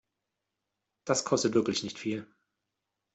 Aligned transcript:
Das 1.05 1.25
kostet 1.25 1.53
wirklich 1.53 1.83
nicht 1.83 1.99
viel. 1.99 2.25